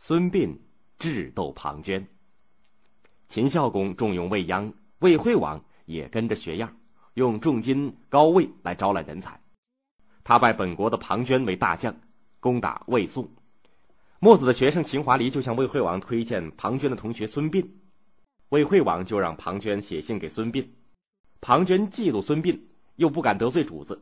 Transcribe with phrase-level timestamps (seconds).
[0.00, 0.56] 孙膑
[0.96, 2.06] 智斗庞涓。
[3.28, 6.72] 秦孝公重用未央，魏惠王也跟着学样，
[7.14, 9.38] 用重金高位来招揽人才。
[10.22, 11.92] 他拜本国的庞涓为大将，
[12.38, 13.28] 攻打魏宋。
[14.20, 17.68] 墨子的学生秦华黎就向魏惠王推荐庞涓的同学孙膑，
[18.50, 20.64] 魏惠王就让庞涓写信给孙膑。
[21.40, 22.56] 庞涓嫉妒孙膑，
[22.96, 24.00] 又不敢得罪主子，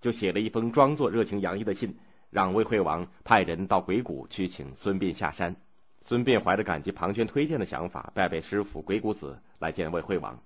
[0.00, 1.96] 就写了一封装作热情洋溢的信，
[2.30, 5.54] 让魏惠王派人到鬼谷去请孙膑下山。
[6.00, 10.40] 孙膑怀着感激庞涓推荐的想法，拜拜师傅鬼谷子来见魏惠王。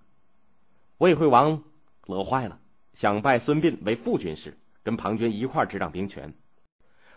[0.98, 1.62] 魏惠王
[2.06, 2.58] 乐坏了，
[2.94, 6.32] 想拜孙膑为副军师，跟庞涓一块执掌兵权。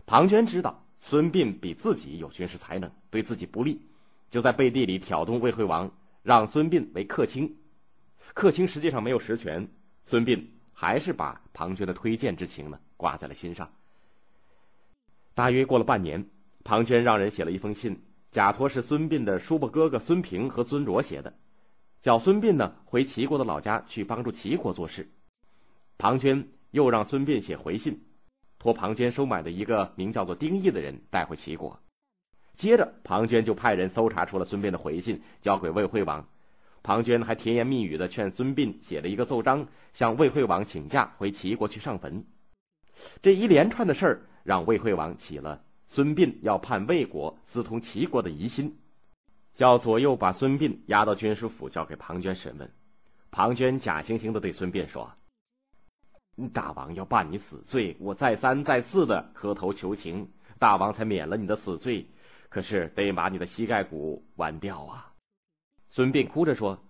[0.06, 3.82] 庞涓知道孙膑比自己有军事才能，对自己不利，
[4.30, 7.58] 就在背地里挑动魏惠王，让孙膑为客卿。
[8.34, 9.68] 客卿实际上没有实权，
[10.04, 10.44] 孙膑
[10.74, 13.68] 还是把庞涓的推荐之情呢挂在了心上。
[15.38, 16.26] 大约过了半年，
[16.64, 17.96] 庞涓让人写了一封信。
[18.32, 21.32] 假托是孙膑的叔伯哥哥孙平和孙卓写的，
[22.02, 25.08] 叫孙膑呢回齐国的老家去帮助齐国做事。
[26.00, 28.04] 庞涓又让孙膑写回信，
[28.58, 31.80] 托庞涓收买的一个名叫做丁义的人带回齐国。
[32.56, 36.28] 接着，庞涓就派人搜查出了孙膑的回信，交给魏惠王。
[36.82, 39.64] 庞涓还甜言蜜语的劝孙膑写了一个奏章，
[39.94, 42.26] 向魏惠王请假回齐国去上坟。
[43.22, 45.62] 这一连串的事儿让魏惠王起了。
[45.88, 48.74] 孙膑要叛魏国，私通齐国的疑心，
[49.54, 52.72] 叫左右把孙膑押到军师府，交给庞涓审问。
[53.30, 55.12] 庞涓假惺惺的对孙膑说
[56.54, 60.26] ：“大王要办你死罪，我再三再四的磕头求情，
[60.58, 62.10] 大王才免了你的死罪。
[62.48, 65.12] 可是得把你的膝盖骨剜掉啊！”
[65.92, 66.82] 孙膑哭着说：“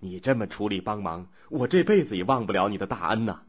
[0.00, 3.42] 你这么处理帮忙，我这辈子也忘不了你的大恩呐。”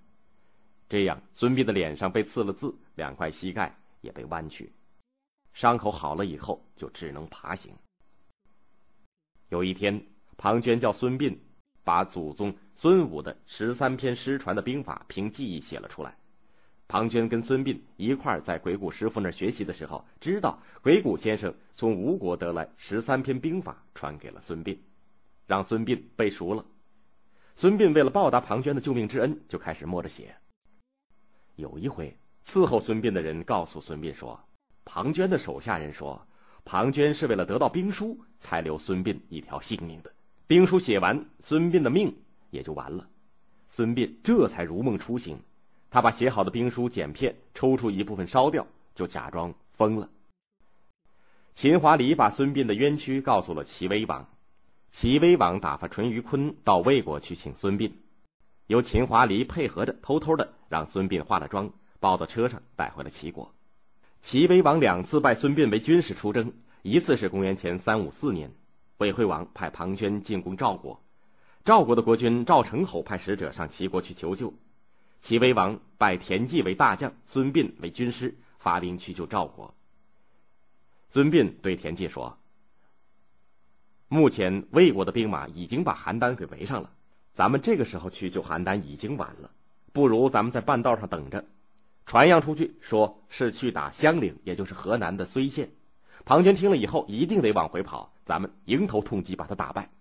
[0.90, 3.74] 这样，孙膑的脸上被刺了字，两块膝盖。
[4.02, 4.72] 也被弯曲，
[5.52, 7.76] 伤口好了以后就只能爬行。
[9.50, 10.02] 有一天，
[10.38, 11.38] 庞涓叫孙膑
[11.84, 16.18] 把祖宗孙武的十三篇失传的兵法凭记忆写了出来。
[16.88, 24.78] 庞涓跟孙膑一块儿在鬼谷师傅那儿学习的时候，知道鬼谷先生从吴国得来十三篇兵法，传给了孙膑，
[25.46, 26.66] 让孙膑背熟了。
[27.54, 30.34] 孙膑为了报答庞涓的救命之恩，就开始摸着写。
[31.60, 32.16] 有一回。
[32.46, 34.40] 伺候孙膑的人告诉孙膑说
[34.86, 36.20] ：“庞涓的手下人说，
[36.66, 40.12] 庞涓是为了得到兵书才留孙膑一条性命的。
[40.48, 42.12] 兵书写完，孙膑的命
[42.50, 43.08] 也就完了。”
[43.68, 45.40] 孙膑这才如梦初醒，
[45.92, 48.66] 他把写好的兵书剪片抽出一部分烧掉，
[48.96, 50.10] 就假装疯了。
[51.54, 54.28] 秦华黎把孙膑的冤屈告诉了齐威王，
[54.92, 57.92] 齐威王打发淳于髡到魏国去请孙膑，
[58.70, 61.72] 由秦华黎配合着偷偷的让孙膑化了妆。
[62.02, 63.54] 抱到车上带回了齐国。
[64.22, 68.50] 齐威王两次拜孙膑为军师出征，一次是公元前三五四年，
[69.00, 71.04] 魏惠王派庞涓进攻赵国，
[71.66, 74.54] 赵国的国君赵成侯派使者上齐国去求救，
[75.20, 79.76] 齐威王拜田忌为大将，孙膑为军师，发兵去救赵国。
[81.10, 82.40] 孙膑对田忌说
[84.08, 86.94] ：“目前魏国的兵马已经把邯郸给围上了，
[87.34, 89.52] 咱们这个时候去救邯郸已经晚了，
[89.94, 91.46] 不如咱们在半道上等着。”
[92.06, 95.70] 传扬出去，说是去打襄陵，也就是河南的睢县。
[96.26, 99.92] 庞涓听了以后，一定得往回跑，咱们迎头痛击，把他打败。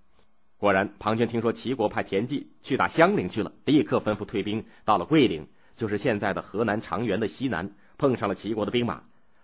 [0.56, 5.46] 果然，庞涓听说齐国派田忌去打襄陵去了，立刻吩咐退兵，到了桂陵，
[5.76, 9.02] 就是现在的河南长垣的西南，碰上了齐国的兵马，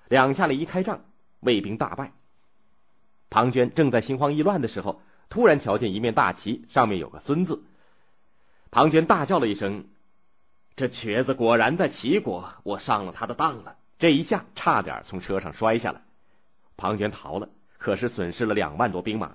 [0.08, 1.04] 两下里一开仗，
[1.40, 2.14] 魏兵大败。
[3.28, 7.62] 庞涓正在心慌意乱的时候，突然瞧见一面大旗，上面有个“孙”字。
[8.74, 9.84] 庞涓大叫了一声。
[10.74, 13.76] 这瘸子果然在齐国，我上了他的当了。
[13.96, 16.02] 这一下差点从车上摔下来，
[16.76, 17.48] 庞涓逃了，
[17.78, 19.32] 可是损失了两万多兵马。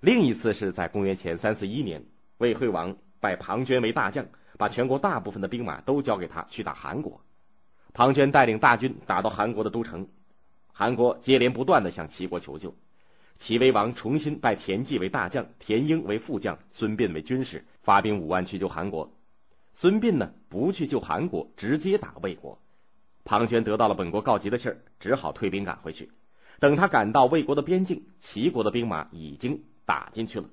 [0.00, 2.04] 另一次是在公元前三四一年，
[2.36, 4.22] 魏惠王拜庞涓为大将，
[4.58, 7.18] 把全国大部分的兵马都交给他去打韩国。
[7.94, 10.06] 庞涓带领大军打到韩国的都城，
[10.70, 12.74] 韩国接连不断的向齐国求救，
[13.40, 19.10] 齐威王重新拜田忌为大将，田婴为副将，孙膑为军师，发兵五万去救韩国。
[19.72, 22.60] 孙膑呢，不去救韩国，直接打魏国。
[23.24, 26.12] 庞涓得到了本国告急的信儿，只好退兵赶回去。
[26.58, 30.46] 等他赶到魏国的边境，齐国的兵马已经打进去了。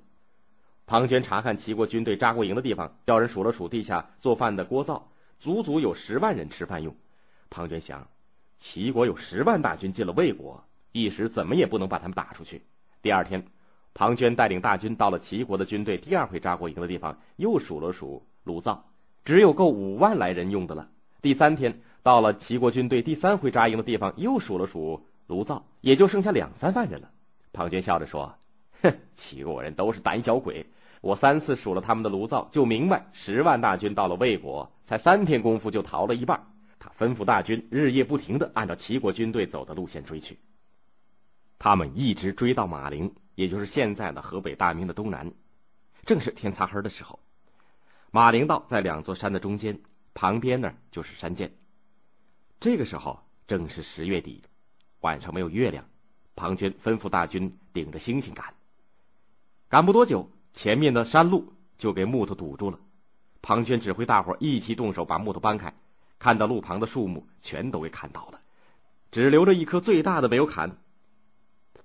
[0.86, 6.95] 庞涓查看齐国军队扎过营的地方，叫人数了数地下做饭的锅灶，足足有十万人吃饭用。
[7.50, 8.07] 庞涓想，
[8.57, 12.62] 齐国有十万大军进了魏国，一时怎么也不能把他们打出去。
[13.01, 13.45] 第二天，
[13.94, 18.85] 庞涓带领大军到了齐国的军队第二回扎过营的地方，又数了数炉灶。
[19.23, 20.89] 只有够五万来人用的了。
[21.21, 27.11] 第三天到了齐国军队第三回扎营的地方，又数了数炉灶也就剩下两三万人了。
[27.51, 28.33] 庞涓笑着说
[28.81, 30.65] ：“哼，齐国人都是胆小鬼。
[31.01, 36.41] 我三次数了他们的炉灶，就明白十万大军到了魏国，才三天功夫就逃了一半。
[36.79, 40.38] 他吩咐大军日夜不停的按照齐国军队走的路线追去。
[41.59, 45.31] 他们一直追到马陵，也就是现在的河北大名的东南。
[46.06, 47.19] 正是天擦黑的时候，
[48.12, 49.80] 马陵道在两座山的中间，
[50.13, 51.51] 旁边那就是山涧。
[52.59, 54.42] 这个时候正是十月底，
[55.01, 55.83] 晚上没有月亮。”
[56.39, 58.45] 庞涓吩咐大军顶着星星赶，
[59.68, 62.80] 赶不多久，前面的山路就给木头堵住了。
[63.42, 65.74] 庞涓指挥大伙一起动手把木头搬开，
[66.19, 68.39] 看到路旁的树木全都给砍倒了，
[69.10, 70.77] 只留着一棵最大的没有砍。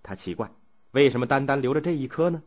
[0.03, 0.51] 他奇怪，
[0.91, 2.43] 为什么单单留着这一棵呢？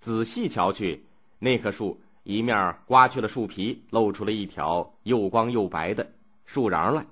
[0.00, 1.06] 仔细瞧去，
[1.38, 6.12] 那棵树一面刮去了树皮，露出了一条又光又白的
[6.44, 7.06] 树瓤来，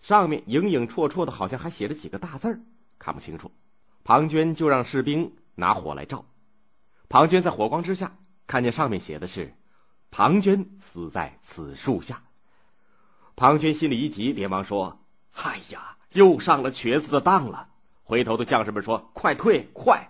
[0.00, 2.60] 上面影影绰绰的，好像还写着几个大字儿。
[2.98, 3.50] 看不清楚，
[4.04, 6.24] 庞涓就让士兵拿火来照。
[7.08, 8.16] 庞涓在火光之下
[8.46, 9.54] 看见上面写的是
[10.10, 12.22] ：“庞涓死在此树下。”
[13.36, 15.00] 庞涓心里一急，连忙说
[15.42, 17.68] ：“哎呀，又上了瘸子的当了！”
[18.08, 20.02] 回头对将士们说：“快退，快！”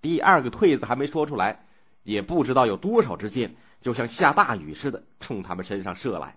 [0.00, 1.66] 第二个“退”字还没说出来，
[2.04, 6.36] 也不知道有多少支箭就像下大雨似的冲他们身上射来。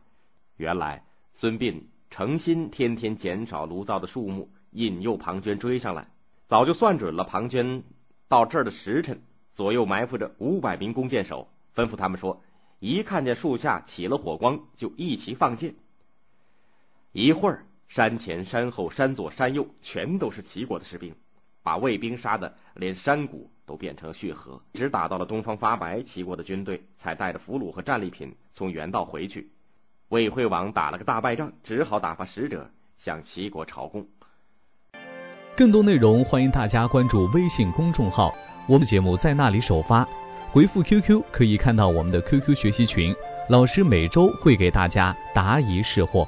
[0.58, 1.80] 原来孙膑
[2.10, 4.50] 诚心天天减少炉灶的数目。
[4.72, 6.08] 引诱庞涓追上来，
[6.48, 7.84] 早就算准了庞涓
[8.28, 9.22] 到这儿的时辰，
[9.54, 12.42] 左右埋伏着五百名弓箭手，吩咐他们说：
[12.80, 15.76] 一看见树下起了火光，就一齐放箭。
[17.12, 21.14] 一会儿，山前、山后、山左、山右，全都是齐国的士兵，
[21.62, 24.60] 把魏兵杀的连山谷都变成血河。
[24.74, 29.48] 直打到了东方发白，齐国的军队才带着俘虏和战利品从原道回去。
[30.10, 32.68] 魏惠王打了个大败仗，只好打发使者
[32.98, 34.04] 向齐国朝贡。
[35.56, 38.34] 更多内容，欢迎大家关注微信公众号，
[38.68, 40.04] 我们节目在那里首发。
[40.50, 43.14] 回复 QQ 可以看到我们的 QQ 学习群，
[43.52, 46.22] 老师每周会给大家答疑释惑。